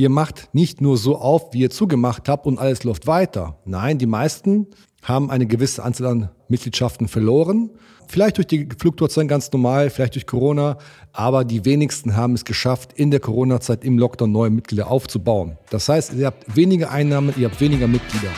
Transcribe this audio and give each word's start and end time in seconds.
ihr 0.00 0.08
macht 0.08 0.48
nicht 0.54 0.80
nur 0.80 0.96
so 0.96 1.18
auf, 1.18 1.52
wie 1.52 1.60
ihr 1.60 1.68
zugemacht 1.68 2.26
habt 2.26 2.46
und 2.46 2.58
alles 2.58 2.84
läuft 2.84 3.06
weiter. 3.06 3.58
Nein, 3.66 3.98
die 3.98 4.06
meisten 4.06 4.66
haben 5.02 5.30
eine 5.30 5.46
gewisse 5.46 5.84
Anzahl 5.84 6.06
an 6.06 6.30
Mitgliedschaften 6.48 7.06
verloren. 7.06 7.68
Vielleicht 8.08 8.38
durch 8.38 8.46
die 8.46 8.66
Fluktuation 8.78 9.28
ganz 9.28 9.52
normal, 9.52 9.90
vielleicht 9.90 10.14
durch 10.14 10.26
Corona, 10.26 10.78
aber 11.12 11.44
die 11.44 11.66
wenigsten 11.66 12.16
haben 12.16 12.32
es 12.32 12.46
geschafft, 12.46 12.94
in 12.94 13.10
der 13.10 13.20
Corona-Zeit 13.20 13.84
im 13.84 13.98
Lockdown 13.98 14.32
neue 14.32 14.48
Mitglieder 14.48 14.90
aufzubauen. 14.90 15.58
Das 15.68 15.90
heißt, 15.90 16.14
ihr 16.14 16.26
habt 16.26 16.56
weniger 16.56 16.90
Einnahmen, 16.90 17.34
ihr 17.36 17.50
habt 17.50 17.60
weniger 17.60 17.86
Mitglieder. 17.86 18.30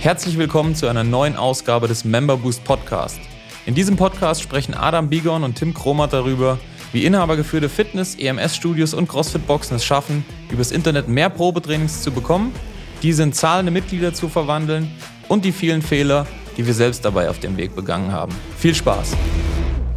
Herzlich 0.00 0.36
willkommen 0.36 0.74
zu 0.74 0.86
einer 0.88 1.04
neuen 1.04 1.36
Ausgabe 1.36 1.88
des 1.88 2.04
Member 2.04 2.36
Boost 2.36 2.62
Podcast. 2.64 3.18
In 3.64 3.74
diesem 3.74 3.96
Podcast 3.96 4.42
sprechen 4.42 4.74
Adam 4.74 5.08
Bigon 5.08 5.42
und 5.42 5.54
Tim 5.54 5.72
Kromat 5.72 6.12
darüber, 6.12 6.58
wie 6.94 7.04
inhabergeführte 7.04 7.68
Fitness-, 7.68 8.14
EMS-Studios 8.14 8.94
und 8.94 9.08
CrossFit-Boxen 9.08 9.74
es 9.76 9.84
schaffen, 9.84 10.24
übers 10.48 10.70
Internet 10.70 11.08
mehr 11.08 11.28
Probetrainings 11.28 12.02
zu 12.02 12.12
bekommen, 12.12 12.52
diese 13.02 13.24
in 13.24 13.32
zahlende 13.32 13.72
Mitglieder 13.72 14.14
zu 14.14 14.28
verwandeln 14.28 14.88
und 15.26 15.44
die 15.44 15.50
vielen 15.50 15.82
Fehler, 15.82 16.24
die 16.56 16.64
wir 16.64 16.72
selbst 16.72 17.04
dabei 17.04 17.28
auf 17.28 17.40
dem 17.40 17.56
Weg 17.56 17.74
begangen 17.74 18.12
haben. 18.12 18.32
Viel 18.56 18.76
Spaß! 18.76 19.16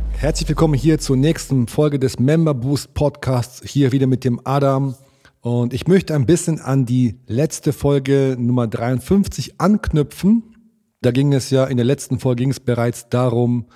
Herzlich 0.09 0.49
willkommen 0.49 0.73
hier 0.73 0.97
zur 0.97 1.17
nächsten 1.17 1.67
Folge 1.67 1.99
des 1.99 2.17
Member 2.17 2.55
Boost 2.55 2.95
Podcasts. 2.95 3.61
Hier 3.63 3.91
wieder 3.91 4.07
mit 4.07 4.23
dem 4.23 4.41
Adam. 4.43 4.95
Und 5.41 5.75
ich 5.75 5.85
möchte 5.85 6.15
ein 6.15 6.25
bisschen 6.25 6.59
an 6.59 6.87
die 6.87 7.19
letzte 7.27 7.73
Folge 7.73 8.35
Nummer 8.39 8.65
53 8.65 9.61
anknüpfen. 9.61 10.55
Da 11.01 11.11
ging 11.11 11.31
es 11.31 11.51
ja, 11.51 11.65
in 11.65 11.77
der 11.77 11.85
letzten 11.85 12.17
Folge 12.17 12.41
ging 12.41 12.49
es 12.49 12.59
bereits 12.59 13.07
darum, 13.09 13.67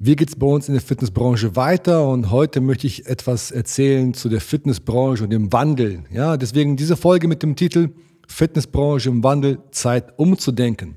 wie 0.00 0.14
geht's 0.14 0.36
bei 0.36 0.46
uns 0.46 0.68
in 0.68 0.74
der 0.74 0.80
Fitnessbranche 0.80 1.56
weiter? 1.56 2.08
Und 2.08 2.30
heute 2.30 2.60
möchte 2.60 2.86
ich 2.86 3.06
etwas 3.06 3.50
erzählen 3.50 4.14
zu 4.14 4.28
der 4.28 4.40
Fitnessbranche 4.40 5.24
und 5.24 5.30
dem 5.30 5.52
Wandel. 5.52 6.04
Ja, 6.12 6.36
deswegen 6.36 6.76
diese 6.76 6.96
Folge 6.96 7.26
mit 7.26 7.42
dem 7.42 7.56
Titel 7.56 7.90
Fitnessbranche 8.28 9.08
im 9.08 9.24
Wandel, 9.24 9.58
Zeit 9.72 10.16
umzudenken. 10.16 10.96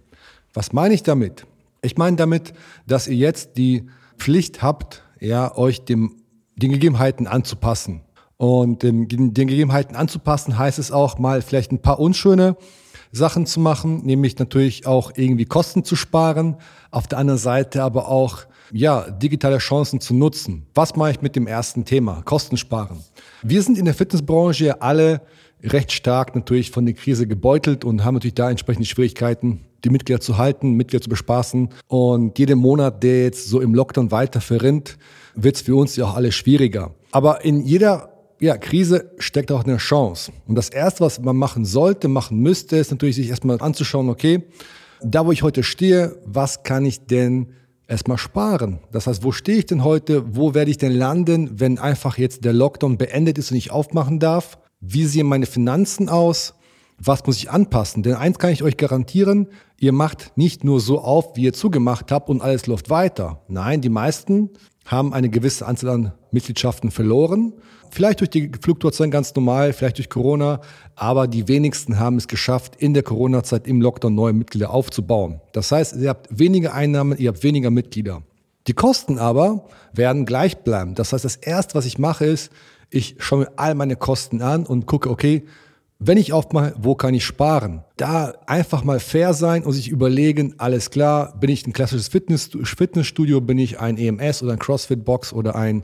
Was 0.54 0.72
meine 0.72 0.94
ich 0.94 1.02
damit? 1.02 1.48
Ich 1.82 1.98
meine 1.98 2.16
damit, 2.16 2.54
dass 2.86 3.08
ihr 3.08 3.16
jetzt 3.16 3.58
die 3.58 3.88
Pflicht 4.20 4.62
habt, 4.62 5.04
ja, 5.20 5.58
euch 5.58 5.84
dem, 5.84 6.18
den 6.56 6.72
Gegebenheiten 6.72 7.26
anzupassen. 7.26 8.02
Und 8.38 8.84
den, 8.84 9.08
den 9.08 9.34
Gegebenheiten 9.34 9.96
anzupassen 9.96 10.60
heißt 10.60 10.78
es 10.78 10.92
auch 10.92 11.18
mal 11.18 11.42
vielleicht 11.42 11.72
ein 11.72 11.82
paar 11.82 12.00
unschöne 12.00 12.56
Sachen 13.12 13.48
zu 13.48 13.60
machen, 13.60 14.06
nämlich 14.06 14.38
natürlich 14.38 14.86
auch 14.86 15.12
irgendwie 15.16 15.46
Kosten 15.46 15.84
zu 15.84 15.96
sparen, 15.96 16.58
auf 16.92 17.08
der 17.08 17.18
anderen 17.18 17.40
Seite 17.40 17.82
aber 17.82 18.08
auch 18.08 18.46
ja, 18.72 19.10
digitale 19.10 19.58
Chancen 19.58 20.00
zu 20.00 20.14
nutzen. 20.14 20.66
Was 20.74 20.96
mache 20.96 21.12
ich 21.12 21.22
mit 21.22 21.36
dem 21.36 21.48
ersten 21.48 21.86
Thema? 21.86 22.22
Kosten 22.24 22.58
sparen. 22.58 23.04
Wir 23.44 23.62
sind 23.62 23.78
in 23.78 23.86
der 23.86 23.94
Fitnessbranche 23.94 24.82
alle 24.82 25.22
recht 25.64 25.92
stark 25.92 26.36
natürlich 26.36 26.72
von 26.72 26.86
der 26.86 26.96
Krise 26.96 27.28
gebeutelt 27.28 27.86
und 27.86 28.04
haben 28.04 28.16
natürlich 28.16 28.36
da 28.36 28.50
entsprechende 28.50 28.88
Schwierigkeiten, 28.88 29.62
die 29.84 29.90
Mitglieder 29.90 30.20
zu 30.20 30.38
halten, 30.38 30.74
Mitglieder 30.74 31.04
zu 31.04 31.10
bespaßen. 31.10 31.70
Und 31.88 32.40
jeden 32.40 32.60
Monat, 32.60 33.04
der 33.04 33.24
jetzt 33.24 33.48
so 33.48 33.62
im 33.62 33.76
Lockdown 33.76 34.12
weiter 34.12 34.42
verrinnt, 34.42 34.98
wird 35.36 35.56
es 35.56 35.62
für 35.62 35.76
uns 35.76 35.96
ja 35.96 36.06
auch 36.06 36.16
alles 36.16 36.36
schwieriger. 36.36 36.94
Aber 37.12 37.44
in 37.44 37.62
jeder 37.62 38.10
ja, 38.40 38.58
Krise 38.58 39.12
steckt 39.20 39.52
auch 39.52 39.64
eine 39.64 39.78
Chance. 39.78 40.32
Und 40.48 40.56
das 40.56 40.70
Erste, 40.70 41.02
was 41.02 41.20
man 41.20 41.38
machen 41.38 41.64
sollte, 41.64 42.08
machen 42.08 42.40
müsste, 42.40 42.78
ist 42.78 42.90
natürlich 42.90 43.16
sich 43.16 43.30
erstmal 43.30 43.62
anzuschauen, 43.62 44.10
okay, 44.10 44.44
da 45.04 45.26
wo 45.26 45.32
ich 45.32 45.44
heute 45.44 45.64
stehe, 45.64 46.18
was 46.26 46.64
kann 46.64 46.86
ich 46.86 47.06
denn 47.06 47.54
erstmal 47.92 48.18
sparen? 48.18 48.80
Das 48.92 49.06
heißt, 49.06 49.24
wo 49.24 49.32
stehe 49.32 49.60
ich 49.60 49.66
denn 49.68 49.84
heute? 49.84 50.36
Wo 50.36 50.54
werde 50.56 50.72
ich 50.72 50.78
denn 50.78 50.94
landen, 50.94 51.60
wenn 51.60 51.78
einfach 51.78 52.18
jetzt 52.18 52.46
der 52.46 52.54
Lockdown 52.54 52.98
beendet 52.98 53.38
ist 53.38 53.52
und 53.52 53.58
ich 53.58 53.72
aufmachen 53.72 54.20
darf? 54.20 54.58
Wie 54.80 55.06
sehen 55.06 55.28
meine 55.28 55.46
Finanzen 55.46 56.10
aus? 56.10 56.56
Was 56.98 57.26
muss 57.26 57.38
ich 57.38 57.52
anpassen? 57.52 58.04
Denn 58.04 58.16
eins 58.16 58.40
kann 58.40 58.52
ich 58.52 58.64
euch 58.64 58.78
garantieren, 58.78 59.48
ihr 59.78 59.92
macht 59.92 60.34
nicht 60.36 60.64
nur 60.64 60.80
so 60.80 61.02
auf, 61.02 61.36
wie 61.36 61.44
ihr 61.44 61.54
zugemacht 61.54 62.12
habt 62.12 62.30
und 62.30 62.42
alles 62.42 62.68
läuft 62.68 62.90
weiter. 62.90 63.42
Nein, 63.48 63.82
die 63.82 63.90
meisten 63.90 64.52
haben 64.86 65.14
eine 65.14 65.30
gewisse 65.30 65.66
Anzahl 65.66 65.90
an 65.90 66.14
Mitgliedschaften 66.32 66.92
verloren. 66.92 67.54
Vielleicht 67.92 68.22
durch 68.22 68.30
die 68.30 68.50
Fluktuation 68.62 69.12
ganz 69.12 69.36
normal, 69.36 69.74
vielleicht 69.74 69.98
durch 69.98 70.10
Corona, 70.10 70.62
aber 70.96 71.28
die 71.28 71.48
wenigsten 71.50 72.00
haben 72.00 72.18
es 72.18 72.28
geschafft, 72.28 72.78
in 72.78 72.94
der 72.94 73.04
Corona-Zeit 73.04 73.68
im 73.68 73.82
Lockdown 73.82 74.16
neue 74.16 74.34
Mitglieder 74.34 74.72
aufzubauen. 74.72 75.42
Das 75.52 75.72
heißt, 75.72 75.98
ihr 75.98 76.10
habt 76.10 76.28
weniger 76.32 76.74
Einnahmen, 76.74 77.18
ihr 77.18 77.30
habt 77.30 77.44
weniger 77.44 77.70
Mitglieder. 77.70 78.24
Die 78.68 78.74
Kosten 78.74 79.18
aber 79.20 79.68
werden 79.92 80.26
gleich 80.26 80.60
bleiben. 80.60 80.96
Das 80.96 81.12
heißt, 81.12 81.26
das 81.26 81.36
erste, 81.36 81.76
was 81.76 81.86
ich 81.86 81.98
mache, 81.98 82.26
ist, 82.26 82.52
ich 82.90 83.16
schaue 83.20 83.40
mir 83.40 83.52
all 83.58 83.76
meine 83.76 83.98
Kosten 83.98 84.42
an 84.42 84.66
und 84.66 84.86
gucke, 84.86 85.10
okay, 85.10 85.44
wenn 86.00 86.18
ich 86.18 86.34
aufmache, 86.34 86.74
wo 86.80 86.96
kann 86.96 87.14
ich 87.14 87.26
sparen? 87.26 87.84
Da 87.96 88.34
einfach 88.48 88.84
mal 88.84 89.00
fair 89.00 89.34
sein 89.34 89.64
und 89.64 89.74
sich 89.74 89.90
überlegen, 89.90 90.56
alles 90.58 90.90
klar, 90.90 91.38
bin 91.40 91.50
ich 91.50 91.68
ein 91.68 91.74
klassisches 91.74 92.08
Fitness, 92.08 92.50
Fitnessstudio, 92.64 93.40
bin 93.40 93.60
ich 93.60 93.80
ein 93.80 93.98
EMS 93.98 94.42
oder 94.42 94.54
ein 94.54 94.60
CrossFit-Box 94.60 95.32
oder 95.32 95.56
ein 95.56 95.84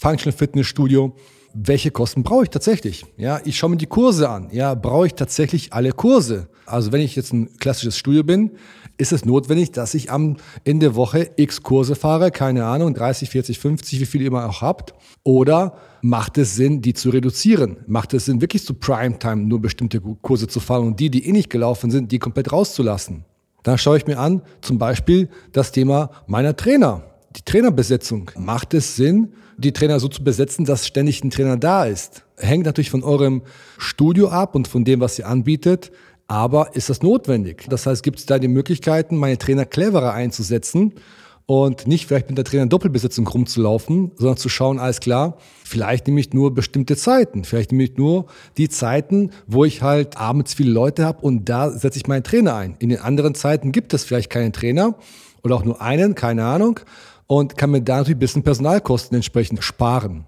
Functional 0.00 0.36
Fitnessstudio? 0.36 1.14
Welche 1.54 1.90
Kosten 1.90 2.22
brauche 2.22 2.44
ich 2.44 2.50
tatsächlich? 2.50 3.04
Ja, 3.16 3.40
ich 3.44 3.58
schaue 3.58 3.70
mir 3.70 3.76
die 3.76 3.86
Kurse 3.86 4.28
an. 4.28 4.48
Ja, 4.52 4.74
brauche 4.74 5.06
ich 5.06 5.14
tatsächlich 5.14 5.72
alle 5.72 5.92
Kurse? 5.92 6.48
Also 6.66 6.92
wenn 6.92 7.00
ich 7.00 7.16
jetzt 7.16 7.32
ein 7.32 7.56
klassisches 7.58 7.98
Studio 7.98 8.22
bin, 8.22 8.52
ist 8.96 9.12
es 9.12 9.24
notwendig, 9.24 9.72
dass 9.72 9.94
ich 9.94 10.10
am 10.10 10.36
Ende 10.64 10.86
der 10.86 10.94
Woche 10.94 11.30
x 11.36 11.62
Kurse 11.62 11.94
fahre, 11.94 12.30
keine 12.30 12.64
Ahnung, 12.64 12.94
30, 12.94 13.28
40, 13.28 13.58
50, 13.58 14.00
wie 14.00 14.06
viel 14.06 14.20
ihr 14.22 14.28
immer 14.28 14.48
auch 14.48 14.62
habt. 14.62 14.94
Oder 15.24 15.76
macht 16.00 16.38
es 16.38 16.54
Sinn, 16.54 16.82
die 16.82 16.94
zu 16.94 17.10
reduzieren? 17.10 17.78
Macht 17.86 18.14
es 18.14 18.26
Sinn, 18.26 18.40
wirklich 18.40 18.64
zu 18.64 18.74
Primetime 18.74 19.42
nur 19.42 19.60
bestimmte 19.60 20.00
Kurse 20.00 20.48
zu 20.48 20.60
fahren 20.60 20.86
und 20.86 21.00
die, 21.00 21.10
die 21.10 21.26
eh 21.26 21.32
nicht 21.32 21.50
gelaufen 21.50 21.90
sind, 21.90 22.12
die 22.12 22.18
komplett 22.18 22.52
rauszulassen? 22.52 23.24
Dann 23.62 23.78
schaue 23.78 23.96
ich 23.96 24.06
mir 24.06 24.18
an, 24.18 24.42
zum 24.60 24.78
Beispiel 24.78 25.28
das 25.52 25.72
Thema 25.72 26.10
meiner 26.26 26.56
Trainer. 26.56 27.02
Die 27.36 27.42
Trainerbesetzung. 27.44 28.30
Macht 28.36 28.74
es 28.74 28.96
Sinn, 28.96 29.32
die 29.56 29.72
Trainer 29.72 30.00
so 30.00 30.08
zu 30.08 30.22
besetzen, 30.22 30.64
dass 30.64 30.86
ständig 30.86 31.24
ein 31.24 31.30
Trainer 31.30 31.56
da 31.56 31.86
ist? 31.86 32.24
Hängt 32.36 32.66
natürlich 32.66 32.90
von 32.90 33.02
eurem 33.02 33.42
Studio 33.78 34.28
ab 34.28 34.54
und 34.54 34.68
von 34.68 34.84
dem, 34.84 35.00
was 35.00 35.18
ihr 35.18 35.26
anbietet. 35.26 35.92
Aber 36.26 36.74
ist 36.74 36.90
das 36.90 37.02
notwendig? 37.02 37.66
Das 37.68 37.86
heißt, 37.86 38.02
gibt 38.02 38.18
es 38.18 38.26
da 38.26 38.38
die 38.38 38.48
Möglichkeiten, 38.48 39.16
meine 39.16 39.38
Trainer 39.38 39.64
cleverer 39.64 40.12
einzusetzen 40.12 40.94
und 41.46 41.86
nicht 41.86 42.06
vielleicht 42.06 42.28
mit 42.28 42.38
der 42.38 42.44
Trainer 42.44 42.66
Doppelbesetzung 42.66 43.26
rumzulaufen, 43.26 44.12
sondern 44.16 44.36
zu 44.36 44.48
schauen, 44.48 44.78
alles 44.78 45.00
klar, 45.00 45.36
vielleicht 45.64 46.06
nehme 46.06 46.20
ich 46.20 46.32
nur 46.32 46.54
bestimmte 46.54 46.96
Zeiten, 46.96 47.44
vielleicht 47.44 47.72
nehme 47.72 47.84
ich 47.84 47.96
nur 47.96 48.26
die 48.56 48.68
Zeiten, 48.68 49.30
wo 49.46 49.64
ich 49.64 49.82
halt 49.82 50.16
abends 50.16 50.54
viele 50.54 50.70
Leute 50.70 51.04
habe 51.04 51.20
und 51.20 51.48
da 51.48 51.70
setze 51.70 51.98
ich 51.98 52.06
meinen 52.06 52.22
Trainer 52.22 52.54
ein. 52.54 52.76
In 52.78 52.88
den 52.88 53.00
anderen 53.00 53.34
Zeiten 53.34 53.72
gibt 53.72 53.92
es 53.92 54.04
vielleicht 54.04 54.30
keinen 54.30 54.52
Trainer 54.52 54.96
oder 55.42 55.56
auch 55.56 55.64
nur 55.64 55.82
einen, 55.82 56.14
keine 56.14 56.44
Ahnung, 56.44 56.80
und 57.38 57.56
kann 57.56 57.70
mir 57.70 57.80
da 57.80 57.96
natürlich 57.96 58.16
ein 58.16 58.20
bisschen 58.20 58.42
Personalkosten 58.42 59.16
entsprechend 59.16 59.64
sparen. 59.64 60.26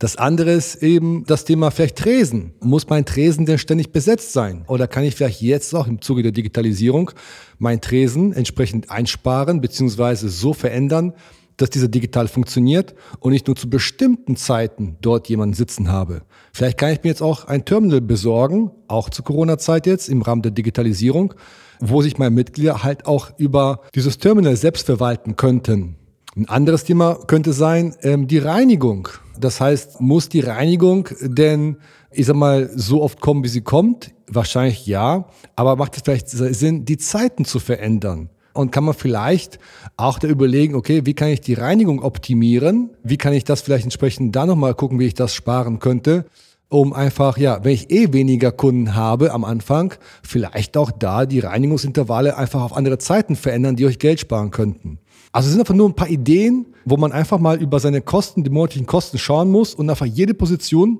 Das 0.00 0.16
andere 0.16 0.50
ist 0.50 0.82
eben 0.82 1.22
das 1.24 1.44
Thema 1.44 1.70
vielleicht 1.70 1.98
Tresen. 1.98 2.54
Muss 2.58 2.88
mein 2.88 3.04
Tresen 3.04 3.46
denn 3.46 3.58
ständig 3.58 3.92
besetzt 3.92 4.32
sein? 4.32 4.64
Oder 4.66 4.88
kann 4.88 5.04
ich 5.04 5.14
vielleicht 5.14 5.40
jetzt 5.40 5.72
auch 5.72 5.86
im 5.86 6.02
Zuge 6.02 6.24
der 6.24 6.32
Digitalisierung 6.32 7.12
mein 7.58 7.80
Tresen 7.80 8.32
entsprechend 8.32 8.90
einsparen 8.90 9.60
beziehungsweise 9.60 10.28
so 10.30 10.52
verändern, 10.52 11.12
dass 11.58 11.70
dieser 11.70 11.86
digital 11.86 12.26
funktioniert 12.26 12.96
und 13.20 13.34
ich 13.34 13.46
nur 13.46 13.54
zu 13.54 13.70
bestimmten 13.70 14.34
Zeiten 14.34 14.96
dort 15.00 15.28
jemanden 15.28 15.54
sitzen 15.54 15.92
habe. 15.92 16.22
Vielleicht 16.52 16.76
kann 16.76 16.90
ich 16.90 17.04
mir 17.04 17.10
jetzt 17.10 17.22
auch 17.22 17.44
ein 17.44 17.64
Terminal 17.64 18.00
besorgen, 18.00 18.72
auch 18.88 19.10
zur 19.10 19.24
Corona-Zeit 19.24 19.86
jetzt 19.86 20.08
im 20.08 20.22
Rahmen 20.22 20.42
der 20.42 20.50
Digitalisierung, 20.50 21.34
wo 21.78 22.02
sich 22.02 22.18
meine 22.18 22.34
Mitglieder 22.34 22.82
halt 22.82 23.06
auch 23.06 23.30
über 23.38 23.82
dieses 23.94 24.18
Terminal 24.18 24.56
selbst 24.56 24.86
verwalten 24.86 25.36
könnten. 25.36 25.98
Ein 26.34 26.48
anderes 26.48 26.84
Thema 26.84 27.18
könnte 27.26 27.52
sein 27.52 27.94
ähm, 28.00 28.26
die 28.26 28.38
Reinigung. 28.38 29.08
Das 29.38 29.60
heißt, 29.60 30.00
muss 30.00 30.30
die 30.30 30.40
Reinigung 30.40 31.08
denn, 31.20 31.76
ich 32.10 32.24
sag 32.24 32.36
mal, 32.36 32.70
so 32.74 33.02
oft 33.02 33.20
kommen, 33.20 33.44
wie 33.44 33.48
sie 33.48 33.60
kommt? 33.60 34.14
Wahrscheinlich 34.28 34.86
ja. 34.86 35.26
Aber 35.56 35.76
macht 35.76 35.94
es 35.94 36.02
vielleicht 36.02 36.30
Sinn, 36.30 36.86
die 36.86 36.96
Zeiten 36.96 37.44
zu 37.44 37.58
verändern? 37.58 38.30
Und 38.54 38.70
kann 38.70 38.84
man 38.84 38.94
vielleicht 38.94 39.58
auch 39.98 40.18
da 40.18 40.26
überlegen, 40.26 40.74
okay, 40.74 41.02
wie 41.04 41.12
kann 41.12 41.28
ich 41.28 41.42
die 41.42 41.52
Reinigung 41.52 42.02
optimieren? 42.02 42.90
Wie 43.02 43.18
kann 43.18 43.34
ich 43.34 43.44
das 43.44 43.60
vielleicht 43.60 43.84
entsprechend 43.84 44.34
da 44.34 44.46
nochmal 44.46 44.74
gucken, 44.74 44.98
wie 44.98 45.06
ich 45.06 45.14
das 45.14 45.34
sparen 45.34 45.80
könnte? 45.80 46.24
Um 46.70 46.94
einfach, 46.94 47.36
ja, 47.36 47.62
wenn 47.62 47.72
ich 47.72 47.90
eh 47.90 48.10
weniger 48.14 48.52
Kunden 48.52 48.94
habe 48.94 49.32
am 49.32 49.44
Anfang, 49.44 49.92
vielleicht 50.22 50.78
auch 50.78 50.90
da 50.90 51.26
die 51.26 51.40
Reinigungsintervalle 51.40 52.38
einfach 52.38 52.62
auf 52.62 52.74
andere 52.74 52.96
Zeiten 52.96 53.36
verändern, 53.36 53.76
die 53.76 53.84
euch 53.84 53.98
Geld 53.98 54.20
sparen 54.20 54.50
könnten. 54.50 54.98
Also 55.32 55.46
es 55.46 55.52
sind 55.52 55.60
einfach 55.60 55.74
nur 55.74 55.88
ein 55.88 55.96
paar 55.96 56.08
Ideen, 56.08 56.66
wo 56.84 56.96
man 56.96 57.10
einfach 57.10 57.38
mal 57.38 57.60
über 57.60 57.80
seine 57.80 58.02
Kosten, 58.02 58.44
die 58.44 58.50
monatlichen 58.50 58.86
Kosten 58.86 59.18
schauen 59.18 59.50
muss 59.50 59.74
und 59.74 59.88
einfach 59.88 60.06
jede 60.06 60.34
Position 60.34 60.98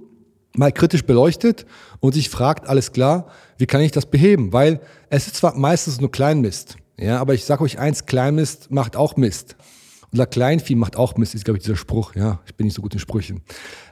mal 0.56 0.73
kritisch 0.73 1.05
beleuchtet 1.05 1.67
und 2.00 2.14
sich 2.14 2.31
fragt, 2.31 2.67
alles 2.67 2.93
klar, 2.93 3.26
wie 3.58 3.67
kann 3.67 3.81
ich 3.82 3.93
das 3.93 4.06
beheben? 4.06 4.52
Weil 4.52 4.81
es 5.11 5.26
ist 5.26 5.37
zwar 5.37 5.56
meistens 5.56 6.00
nur 6.00 6.11
Kleinmist, 6.11 6.76
ja, 6.99 7.19
aber 7.19 7.34
ich 7.34 7.44
sage 7.44 7.62
euch 7.62 7.79
eins, 7.79 8.06
Kleinmist 8.06 8.70
macht 8.70 8.96
auch 8.96 9.17
Mist. 9.17 9.56
Unser 10.12 10.26
Kleinvieh 10.26 10.75
macht 10.75 10.97
auch 10.97 11.17
Mist, 11.17 11.35
ist, 11.35 11.47
glaube 11.47 11.56
ich, 11.56 11.64
dieser 11.64 11.76
Spruch. 11.76 12.14
Ja, 12.14 12.41
ich 12.44 12.55
bin 12.55 12.67
nicht 12.67 12.75
so 12.75 12.82
gut 12.82 12.93
in 12.93 13.00
Sprüchen. 13.00 13.41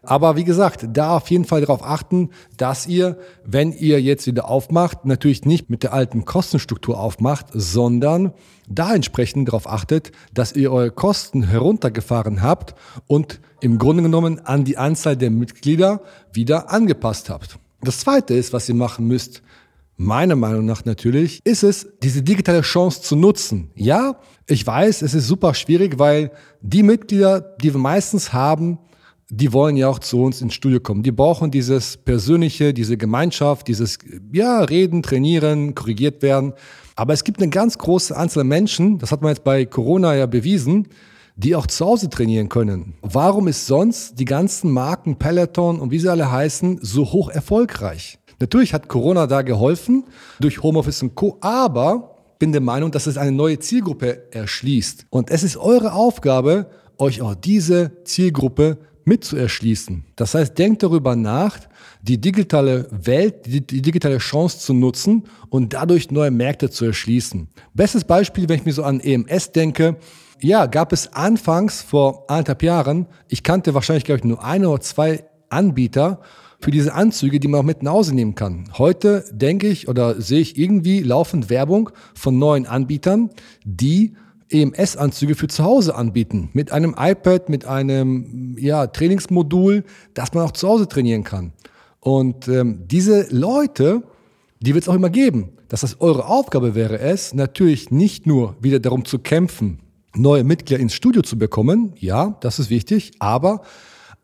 Aber 0.02 0.37
wie 0.37 0.44
gesagt, 0.44 0.87
da 0.93 1.17
auf 1.17 1.31
jeden 1.31 1.46
Fall 1.46 1.62
darauf 1.62 1.82
achten, 1.82 2.28
dass 2.58 2.87
ihr, 2.87 3.19
wenn 3.44 3.72
ihr 3.72 4.02
jetzt 4.02 4.26
wieder 4.26 4.46
aufmacht, 4.46 5.06
natürlich 5.06 5.46
nicht 5.46 5.70
mit 5.70 5.82
der 5.82 5.94
alten 5.94 6.26
Kostenstruktur 6.26 7.00
aufmacht, 7.00 7.46
sondern 7.55 8.34
da 8.69 8.94
entsprechend 8.94 9.49
darauf 9.49 9.67
achtet, 9.67 10.12
dass 10.34 10.52
ihr 10.52 10.70
eure 10.70 10.90
Kosten 10.90 11.43
heruntergefahren 11.43 12.43
habt 12.43 12.75
und 13.06 13.40
im 13.61 13.78
Grunde 13.78 14.02
genommen 14.02 14.40
an 14.44 14.64
die 14.64 14.76
Anzahl 14.76 15.17
der 15.17 15.31
Mitglieder 15.31 16.02
wieder 16.34 16.70
angepasst 16.70 17.31
habt. 17.31 17.58
Das 17.81 18.00
zweite 18.00 18.34
ist, 18.34 18.52
was 18.52 18.69
ihr 18.69 18.75
machen 18.75 19.06
müsst, 19.06 19.43
meiner 20.00 20.35
Meinung 20.35 20.64
nach 20.64 20.87
natürlich, 20.87 21.41
ist 21.44 21.62
es, 21.62 21.87
diese 22.02 22.23
digitale 22.23 22.62
Chance 22.62 23.02
zu 23.02 23.17
nutzen. 23.17 23.70
Ja, 23.75 24.17
ich 24.47 24.67
weiß, 24.67 25.02
es 25.02 25.12
ist 25.12 25.26
super 25.26 25.52
schwierig, 25.52 25.99
weil 25.99 26.32
die 26.62 26.82
Mitglieder, 26.82 27.41
die 27.41 27.75
wir 27.75 27.81
meistens 27.81 28.32
haben, 28.32 28.79
die 29.29 29.52
wollen 29.52 29.76
ja 29.76 29.88
auch 29.88 29.99
zu 29.99 30.23
uns 30.23 30.41
ins 30.41 30.55
Studio 30.55 30.81
kommen. 30.81 31.02
Die 31.02 31.12
brauchen 31.12 31.50
dieses 31.50 31.99
persönliche, 31.99 32.73
diese 32.73 32.97
Gemeinschaft, 32.97 33.69
dieses, 33.69 33.99
ja, 34.32 34.61
reden, 34.61 35.02
trainieren, 35.02 35.75
korrigiert 35.75 36.23
werden. 36.23 36.55
Aber 36.96 37.12
es 37.12 37.23
gibt 37.23 37.41
eine 37.41 37.50
ganz 37.50 37.76
große 37.76 38.17
Anzahl 38.17 38.44
Menschen, 38.44 38.99
das 38.99 39.12
hat 39.12 39.20
man 39.20 39.32
jetzt 39.32 39.44
bei 39.44 39.67
Corona 39.67 40.17
ja 40.17 40.25
bewiesen, 40.25 40.88
die 41.37 41.55
auch 41.55 41.67
zu 41.67 41.85
Hause 41.85 42.08
trainieren 42.08 42.49
können. 42.49 42.94
Warum 43.03 43.49
ist 43.49 43.67
sonst 43.67 44.19
die 44.19 44.25
ganzen 44.25 44.70
Marken 44.70 45.17
Peloton 45.17 45.79
und 45.79 45.91
wie 45.91 45.99
sie 45.99 46.08
alle 46.08 46.31
heißen 46.31 46.79
so 46.82 47.12
hoch 47.12 47.29
erfolgreich? 47.29 48.19
Natürlich 48.40 48.72
hat 48.75 48.88
Corona 48.88 49.26
da 49.26 49.42
geholfen 49.42 50.04
durch 50.40 50.62
Homeoffice 50.62 51.02
und 51.02 51.14
Co. 51.14 51.37
Aber 51.40 52.16
bin 52.38 52.52
der 52.52 52.62
Meinung, 52.62 52.90
dass 52.90 53.06
es 53.06 53.19
eine 53.19 53.32
neue 53.32 53.58
Zielgruppe 53.58 54.32
erschließt. 54.32 55.06
Und 55.10 55.31
es 55.31 55.42
ist 55.42 55.58
eure 55.58 55.92
Aufgabe, 55.92 56.70
euch 56.96 57.20
auch 57.20 57.34
diese 57.34 57.92
Zielgruppe 58.04 58.78
mit 59.04 59.25
zu 59.25 59.37
erschließen. 59.37 60.04
Das 60.16 60.34
heißt, 60.34 60.56
denkt 60.58 60.82
darüber 60.82 61.16
nach, 61.16 61.58
die 62.02 62.19
digitale 62.19 62.87
Welt, 62.90 63.46
die, 63.46 63.66
die, 63.66 63.82
digitale 63.82 64.19
Chance 64.19 64.58
zu 64.58 64.72
nutzen 64.72 65.25
und 65.50 65.75
dadurch 65.75 66.10
neue 66.10 66.31
Märkte 66.31 66.70
zu 66.70 66.86
erschließen. 66.86 67.48
Bestes 67.75 68.04
Beispiel, 68.04 68.48
wenn 68.48 68.58
ich 68.58 68.64
mir 68.64 68.72
so 68.72 68.84
an 68.84 69.00
EMS 69.00 69.52
denke, 69.52 69.96
ja, 70.40 70.66
gab 70.66 70.93
es 70.93 71.12
anfangs 71.12 71.82
vor 71.82 72.25
anderthalb 72.28 72.62
Jahren, 72.62 73.06
ich 73.28 73.43
kannte 73.43 73.75
wahrscheinlich, 73.75 74.04
glaube 74.04 74.20
ich, 74.20 74.25
nur 74.25 74.43
eine 74.43 74.69
oder 74.70 74.81
zwei 74.81 75.25
Anbieter 75.50 76.20
für 76.60 76.70
diese 76.70 76.94
Anzüge, 76.94 77.40
die 77.40 77.48
man 77.48 77.60
auch 77.60 77.64
mit 77.64 77.82
nach 77.82 77.92
Hause 77.92 78.14
nehmen 78.14 78.34
kann. 78.34 78.64
Heute 78.76 79.24
denke 79.32 79.68
ich 79.68 79.88
oder 79.88 80.20
sehe 80.20 80.40
ich 80.40 80.58
irgendwie 80.58 81.00
laufend 81.00 81.50
Werbung 81.50 81.90
von 82.14 82.38
neuen 82.38 82.66
Anbietern, 82.66 83.30
die 83.64 84.14
EMS-Anzüge 84.50 85.34
für 85.34 85.48
zu 85.48 85.64
Hause 85.64 85.94
anbieten. 85.94 86.50
Mit 86.52 86.72
einem 86.72 86.94
iPad, 86.98 87.48
mit 87.48 87.64
einem 87.64 88.56
ja, 88.58 88.86
Trainingsmodul, 88.86 89.84
das 90.14 90.34
man 90.34 90.44
auch 90.44 90.52
zu 90.52 90.68
Hause 90.68 90.88
trainieren 90.88 91.24
kann. 91.24 91.52
Und 92.00 92.48
ähm, 92.48 92.84
diese 92.86 93.26
Leute, 93.30 94.02
die 94.60 94.74
wird 94.74 94.84
es 94.84 94.88
auch 94.88 94.94
immer 94.94 95.10
geben. 95.10 95.52
Das 95.68 95.82
heißt, 95.82 96.00
eure 96.00 96.26
Aufgabe 96.26 96.74
wäre 96.74 96.98
es, 96.98 97.32
natürlich 97.32 97.90
nicht 97.90 98.26
nur 98.26 98.56
wieder 98.60 98.80
darum 98.80 99.04
zu 99.04 99.18
kämpfen, 99.18 99.80
neue 100.14 100.44
Mitglieder 100.44 100.82
ins 100.82 100.94
Studio 100.94 101.22
zu 101.22 101.38
bekommen. 101.38 101.92
Ja, 101.96 102.36
das 102.40 102.58
ist 102.58 102.70
wichtig. 102.70 103.12
Aber 103.20 103.62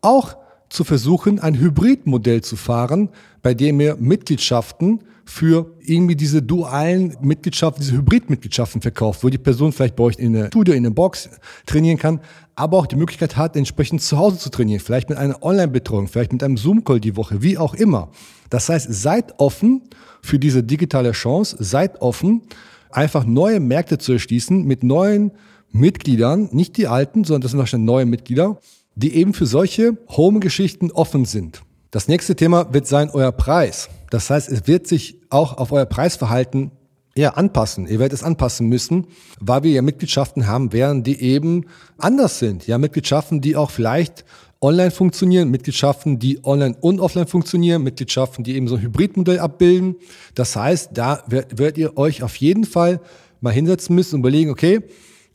auch 0.00 0.36
zu 0.68 0.84
versuchen, 0.84 1.38
ein 1.38 1.58
Hybridmodell 1.58 2.42
zu 2.42 2.56
fahren, 2.56 3.10
bei 3.42 3.54
dem 3.54 3.80
ihr 3.80 3.96
Mitgliedschaften 3.96 5.00
für 5.24 5.74
irgendwie 5.80 6.14
diese 6.14 6.40
dualen 6.40 7.16
Mitgliedschaften, 7.20 7.82
diese 7.82 7.96
Hybridmitgliedschaften 7.96 8.80
verkauft, 8.80 9.24
wo 9.24 9.28
die 9.28 9.38
Person 9.38 9.72
vielleicht 9.72 9.96
bei 9.96 10.04
euch 10.04 10.18
in 10.18 10.36
einer 10.36 10.46
Studio, 10.46 10.72
in 10.72 10.86
einer 10.86 10.94
Box 10.94 11.28
trainieren 11.66 11.98
kann, 11.98 12.20
aber 12.54 12.78
auch 12.78 12.86
die 12.86 12.96
Möglichkeit 12.96 13.36
hat, 13.36 13.56
entsprechend 13.56 14.02
zu 14.02 14.16
Hause 14.16 14.38
zu 14.38 14.50
trainieren, 14.50 14.80
vielleicht 14.80 15.08
mit 15.08 15.18
einer 15.18 15.42
Online-Betreuung, 15.42 16.06
vielleicht 16.06 16.32
mit 16.32 16.44
einem 16.44 16.56
Zoom-Call 16.56 17.00
die 17.00 17.16
Woche, 17.16 17.42
wie 17.42 17.58
auch 17.58 17.74
immer. 17.74 18.08
Das 18.50 18.68
heißt, 18.68 18.92
seid 18.92 19.38
offen 19.38 19.82
für 20.22 20.38
diese 20.38 20.62
digitale 20.62 21.10
Chance, 21.10 21.56
seid 21.58 22.00
offen, 22.00 22.42
einfach 22.90 23.24
neue 23.24 23.58
Märkte 23.58 23.98
zu 23.98 24.12
erschließen 24.12 24.64
mit 24.64 24.84
neuen 24.84 25.32
Mitgliedern, 25.72 26.48
nicht 26.52 26.76
die 26.76 26.86
alten, 26.86 27.24
sondern 27.24 27.42
das 27.42 27.50
sind 27.50 27.58
wahrscheinlich 27.58 27.86
neue 27.86 28.06
Mitglieder, 28.06 28.58
die 28.96 29.14
eben 29.14 29.34
für 29.34 29.46
solche 29.46 29.96
Home-Geschichten 30.08 30.90
offen 30.90 31.24
sind. 31.24 31.62
Das 31.90 32.08
nächste 32.08 32.34
Thema 32.34 32.72
wird 32.74 32.86
sein 32.86 33.10
euer 33.10 33.30
Preis. 33.30 33.88
Das 34.10 34.28
heißt, 34.30 34.48
es 34.48 34.66
wird 34.66 34.86
sich 34.86 35.20
auch 35.30 35.58
auf 35.58 35.70
euer 35.70 35.86
Preisverhalten 35.86 36.72
ja, 37.16 37.30
anpassen. 37.30 37.86
Ihr 37.86 37.98
werdet 37.98 38.18
es 38.18 38.22
anpassen 38.22 38.68
müssen, 38.68 39.06
weil 39.40 39.62
wir 39.62 39.70
ja 39.70 39.82
Mitgliedschaften 39.82 40.46
haben 40.46 40.72
werden, 40.72 41.02
die 41.02 41.20
eben 41.20 41.66
anders 41.98 42.38
sind. 42.38 42.66
Ja, 42.66 42.78
Mitgliedschaften, 42.78 43.40
die 43.40 43.56
auch 43.56 43.70
vielleicht 43.70 44.24
online 44.60 44.90
funktionieren, 44.90 45.50
Mitgliedschaften, 45.50 46.18
die 46.18 46.44
online 46.44 46.76
und 46.80 47.00
offline 47.00 47.26
funktionieren, 47.26 47.82
Mitgliedschaften, 47.82 48.44
die 48.44 48.56
eben 48.56 48.68
so 48.68 48.76
ein 48.76 48.82
Hybridmodell 48.82 49.38
abbilden. 49.38 49.96
Das 50.34 50.56
heißt, 50.56 50.90
da 50.94 51.22
werdet 51.28 51.78
ihr 51.78 51.96
euch 51.96 52.22
auf 52.22 52.36
jeden 52.36 52.64
Fall 52.64 53.00
mal 53.40 53.52
hinsetzen 53.52 53.94
müssen 53.94 54.16
und 54.16 54.20
überlegen, 54.20 54.50
okay, 54.50 54.82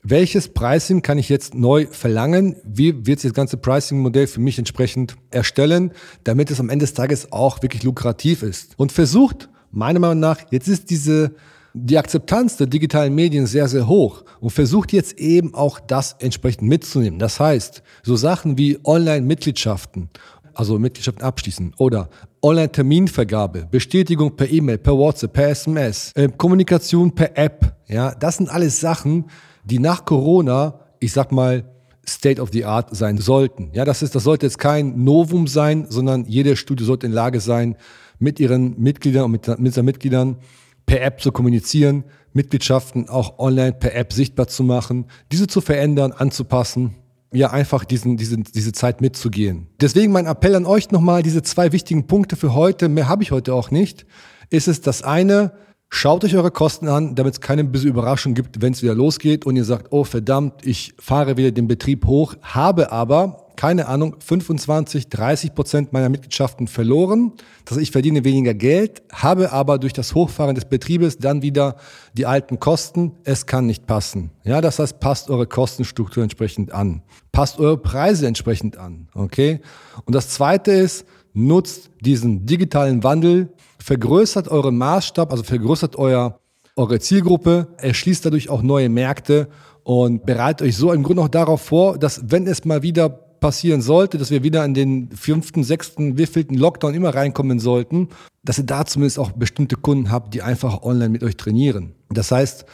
welches 0.04 0.48
Pricing 0.48 1.02
kann 1.02 1.18
ich 1.18 1.30
jetzt 1.30 1.54
neu 1.54 1.86
verlangen? 1.90 2.56
Wie 2.64 3.06
wird 3.06 3.20
sich 3.20 3.32
das 3.32 3.36
ganze 3.36 3.58
Pricing-Modell 3.58 4.28
für 4.28 4.40
mich 4.40 4.58
entsprechend 4.58 5.16
erstellen, 5.30 5.92
damit 6.24 6.50
es 6.50 6.60
am 6.60 6.70
Ende 6.70 6.84
des 6.84 6.94
Tages 6.94 7.32
auch 7.32 7.62
wirklich 7.62 7.84
lukrativ 7.84 8.42
ist? 8.42 8.74
Und 8.78 8.92
versucht, 8.92 9.50
meiner 9.72 10.00
Meinung 10.00 10.20
nach, 10.20 10.40
jetzt 10.50 10.68
ist 10.68 10.90
diese, 10.90 11.36
die 11.74 12.00
Akzeptanz 12.00 12.58
der 12.58 12.68
digitalen 12.68 13.14
Medien 13.14 13.46
sehr, 13.46 13.68
sehr 13.68 13.88
hoch 13.88 14.24
und 14.40 14.50
versucht 14.50 14.92
jetzt 14.92 15.20
eben 15.20 15.54
auch 15.54 15.80
das 15.80 16.16
entsprechend 16.20 16.68
mitzunehmen. 16.68 17.20
Das 17.20 17.40
heißt, 17.40 17.84
so 18.02 18.16
Sachen 18.16 18.58
wie 18.58 18.80
Online-Mitgliedschaften, 18.84 20.10
also 20.56 20.80
Mitgliedschaften 20.80 21.24
abschließen 21.24 21.76
oder 21.78 22.10
Online-Terminvergabe, 22.42 23.68
Bestätigung 23.70 24.36
per 24.36 24.50
E-Mail, 24.50 24.80
per 24.80 24.98
WhatsApp, 24.98 25.34
per 25.34 25.50
SMS, 25.50 26.12
äh, 26.16 26.28
Kommunikation 26.36 27.14
per 27.14 27.38
App, 27.38 27.76
ja, 27.88 28.16
das 28.16 28.38
sind 28.38 28.50
alles 28.50 28.80
Sachen, 28.80 29.26
die 29.64 29.80
nach 29.80 30.06
Corona, 30.06 30.80
ich 31.00 31.12
sag 31.12 31.32
mal, 31.32 31.66
State 32.08 32.42
of 32.42 32.50
the 32.52 32.66
Art 32.66 32.96
sein 32.96 33.18
sollten. 33.18 33.70
Ja, 33.74 33.86
das 33.86 34.02
ist, 34.02 34.16
das 34.16 34.24
sollte 34.24 34.46
jetzt 34.46 34.58
kein 34.58 35.04
Novum 35.04 35.48
sein, 35.48 35.86
sondern 35.90 36.26
jede 36.26 36.56
Studie 36.56 36.84
sollte 36.84 37.06
in 37.06 37.12
Lage 37.12 37.40
sein, 37.40 37.76
mit 38.20 38.40
ihren 38.40 38.80
Mitgliedern 38.80 39.26
und 39.26 39.32
mit, 39.32 39.60
mit 39.60 39.74
seinen 39.74 39.86
Mitgliedern 39.86 40.38
per 40.86 41.02
App 41.02 41.22
zu 41.22 41.32
kommunizieren, 41.32 42.04
Mitgliedschaften 42.34 43.10
auch 43.10 43.40
online 43.40 43.74
per 43.74 43.96
App 43.96 44.14
sichtbar 44.14 44.48
zu 44.48 44.64
machen, 44.64 45.06
diese 45.32 45.48
zu 45.48 45.62
verändern, 45.62 46.12
anzupassen, 46.12 46.96
ja, 47.34 47.50
einfach 47.52 47.86
diesen, 47.86 48.18
diese, 48.18 48.38
diese 48.38 48.74
Zeit 48.74 49.00
mitzugehen. 49.00 49.68
Deswegen 49.80 50.12
mein 50.12 50.26
Appell 50.26 50.56
an 50.56 50.66
euch 50.66 50.92
nochmal, 50.92 51.24
diese 51.24 51.42
zwei 51.44 51.72
wichtigen 51.72 52.08
Punkte 52.08 52.36
für 52.36 52.54
heute, 52.54 52.90
mehr 52.90 53.08
habe 53.08 53.24
ich 53.24 53.32
heute 53.32 53.54
auch 53.54 53.72
nicht, 53.72 54.06
ist 54.50 54.68
es 54.68 54.82
das 54.82 55.02
eine, 55.02 55.54
Schaut 55.94 56.24
euch 56.24 56.38
eure 56.38 56.52
Kosten 56.52 56.88
an, 56.88 57.16
damit 57.16 57.34
es 57.34 57.42
keine 57.42 57.66
böse 57.66 57.90
Überraschung 57.90 58.34
gibt, 58.34 58.62
wenn 58.62 58.72
es 58.72 58.82
wieder 58.82 58.96
losgeht 58.96 59.46
und 59.46 59.58
ihr 59.58 59.66
sagt, 59.66 59.88
oh 59.90 60.06
verdammt, 60.06 60.66
ich 60.66 60.94
fahre 60.98 61.36
wieder 61.36 61.52
den 61.52 61.68
Betrieb 61.68 62.06
hoch, 62.06 62.34
habe 62.42 62.94
aber, 62.94 63.46
keine 63.58 63.90
Ahnung, 63.90 64.16
25, 64.18 65.10
30 65.10 65.54
Prozent 65.54 65.92
meiner 65.92 66.08
Mitgliedschaften 66.08 66.70
verloren. 66.70 67.34
Das 67.66 67.74
heißt, 67.76 67.84
ich 67.84 67.92
verdiene 67.92 68.24
weniger 68.24 68.54
Geld, 68.54 69.04
habe 69.12 69.52
aber 69.52 69.80
durch 69.80 69.92
das 69.92 70.16
Hochfahren 70.16 70.56
des 70.56 70.64
Betriebes 70.64 71.18
dann 71.18 71.42
wieder 71.42 71.76
die 72.14 72.26
alten 72.26 72.58
Kosten. 72.58 73.12
Es 73.26 73.46
kann 73.46 73.66
nicht 73.66 73.86
passen. 73.86 74.32
Ja, 74.46 74.62
das 74.62 74.80
heißt, 74.80 75.02
passt 75.02 75.30
eure 75.30 75.46
Kostenstruktur 75.46 76.24
entsprechend 76.24 76.72
an. 76.72 77.04
Passt 77.34 77.60
eure 77.60 77.78
Preise 77.78 78.28
entsprechend 78.28 78.78
an. 78.78 79.10
Okay? 79.14 79.60
Und 80.06 80.16
das 80.16 80.30
zweite 80.30 80.72
ist, 80.72 81.06
nutzt 81.34 81.90
diesen 82.02 82.46
digitalen 82.46 83.04
Wandel 83.04 83.50
vergrößert 83.80 84.48
euren 84.48 84.78
Maßstab, 84.78 85.32
also 85.32 85.44
vergrößert 85.44 85.96
euer, 85.96 86.40
eure 86.76 87.00
Zielgruppe, 87.00 87.68
erschließt 87.78 88.26
dadurch 88.26 88.50
auch 88.50 88.62
neue 88.62 88.90
Märkte 88.90 89.48
und 89.84 90.26
bereitet 90.26 90.68
euch 90.68 90.78
so 90.78 90.92
im 90.92 91.04
Grunde 91.04 91.24
auch 91.24 91.30
darauf 91.30 91.62
vor, 91.62 91.98
dass 91.98 92.22
wenn 92.32 92.48
es 92.48 92.66
mal 92.66 92.84
wieder 92.84 93.10
passieren 93.10 93.82
sollte, 93.82 94.18
dass 94.18 94.30
wir 94.30 94.44
wieder 94.44 94.64
in 94.64 94.74
den 94.74 95.10
fünften, 95.12 95.64
sechsten, 95.64 96.18
wievielten 96.18 96.56
Lockdown 96.58 96.94
immer 96.94 97.14
reinkommen 97.14 97.60
sollten, 97.60 98.10
dass 98.44 98.60
ihr 98.60 98.66
da 98.66 98.86
zumindest 98.86 99.20
auch 99.20 99.32
bestimmte 99.32 99.76
Kunden 99.76 100.12
habt, 100.12 100.34
die 100.34 100.44
einfach 100.44 100.84
online 100.84 101.10
mit 101.10 101.24
euch 101.24 101.38
trainieren. 101.38 101.94
Das 102.10 102.32
heißt, 102.32 102.66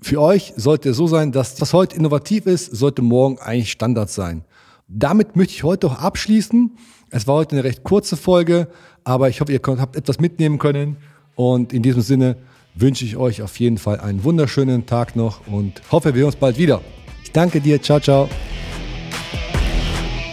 für 0.00 0.20
euch 0.20 0.52
sollte 0.56 0.90
es 0.90 0.98
so 0.98 1.06
sein, 1.06 1.32
dass 1.32 1.60
was 1.60 1.72
heute 1.72 1.96
innovativ 1.96 2.46
ist, 2.46 2.66
sollte 2.76 3.00
morgen 3.00 3.38
eigentlich 3.38 3.72
Standard 3.72 4.10
sein. 4.10 4.44
Damit 4.88 5.34
möchte 5.34 5.52
ich 5.52 5.64
heute 5.64 5.88
auch 5.88 5.98
abschließen. 5.98 6.70
Es 7.10 7.26
war 7.26 7.34
heute 7.36 7.56
eine 7.56 7.64
recht 7.64 7.82
kurze 7.82 8.16
Folge, 8.16 8.68
aber 9.02 9.28
ich 9.28 9.40
hoffe, 9.40 9.52
ihr 9.52 9.60
habt 9.64 9.96
etwas 9.96 10.20
mitnehmen 10.20 10.58
können. 10.58 10.96
Und 11.34 11.72
in 11.72 11.82
diesem 11.82 12.02
Sinne 12.02 12.36
wünsche 12.76 13.04
ich 13.04 13.16
euch 13.16 13.42
auf 13.42 13.58
jeden 13.58 13.78
Fall 13.78 13.98
einen 13.98 14.22
wunderschönen 14.22 14.86
Tag 14.86 15.16
noch 15.16 15.44
und 15.48 15.82
hoffe, 15.90 16.14
wir 16.14 16.20
sehen 16.20 16.26
uns 16.26 16.36
bald 16.36 16.56
wieder. 16.56 16.82
Ich 17.24 17.32
danke 17.32 17.60
dir. 17.60 17.82
Ciao, 17.82 17.98
ciao. 17.98 18.28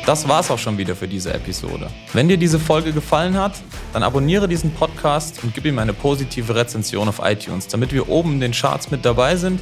Das 0.06 0.28
war's 0.28 0.52
auch 0.52 0.60
schon 0.60 0.78
wieder 0.78 0.96
für 0.96 1.08
diese 1.08 1.34
Episode. 1.34 1.90
Wenn 2.12 2.28
dir 2.28 2.38
diese 2.38 2.60
Folge 2.60 2.92
gefallen 2.92 3.36
hat, 3.36 3.54
dann 3.92 4.04
abonniere 4.04 4.48
diesen 4.48 4.72
Podcast 4.72 5.44
und 5.44 5.56
gib 5.56 5.66
ihm 5.66 5.80
eine 5.80 5.94
positive 5.94 6.54
Rezension 6.54 7.08
auf 7.08 7.22
iTunes, 7.24 7.70
damit 7.70 7.92
wir 7.92 8.08
oben 8.08 8.34
in 8.34 8.40
den 8.42 8.52
Charts 8.52 8.92
mit 8.92 9.04
dabei 9.04 9.36
sind 9.36 9.62